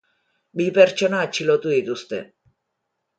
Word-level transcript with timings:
Bi 0.61 0.65
pertsona 0.77 1.19
atxilotu 1.25 1.73
dituzte. 1.77 2.21